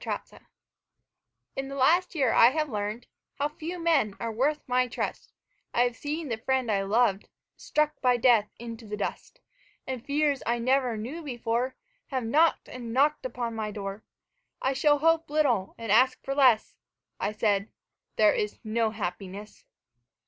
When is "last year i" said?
1.75-2.49